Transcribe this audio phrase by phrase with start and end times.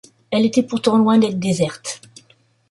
[0.31, 2.01] Elle était pourtant loin d’être déserte.